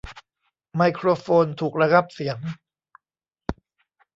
[0.75, 2.37] ไมโครโฟนถูกระงับเสียง